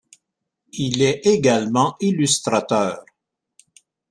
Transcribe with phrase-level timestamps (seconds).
[0.73, 3.05] Il est également illustrateur.